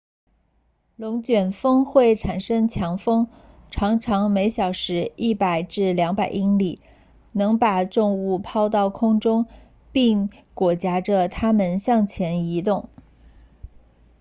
[0.95, 3.27] 龙卷风会产生强风
[3.69, 6.81] 常常每小时 100-200 英里
[7.33, 9.45] 能把重物抛到空中
[9.91, 12.89] 并裹挟着它们向前移动